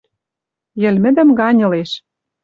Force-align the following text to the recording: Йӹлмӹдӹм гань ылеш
Йӹлмӹдӹм 0.81 1.29
гань 1.39 1.59
ылеш 1.67 1.91